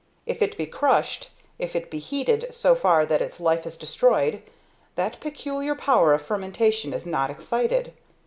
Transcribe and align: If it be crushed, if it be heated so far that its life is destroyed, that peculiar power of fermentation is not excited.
If 0.25 0.41
it 0.41 0.57
be 0.57 0.65
crushed, 0.65 1.29
if 1.59 1.75
it 1.75 1.91
be 1.91 1.99
heated 1.99 2.47
so 2.49 2.73
far 2.73 3.05
that 3.05 3.21
its 3.21 3.39
life 3.39 3.67
is 3.67 3.77
destroyed, 3.77 4.41
that 4.95 5.19
peculiar 5.19 5.75
power 5.75 6.15
of 6.15 6.23
fermentation 6.23 6.91
is 6.91 7.05
not 7.05 7.29
excited. 7.29 7.93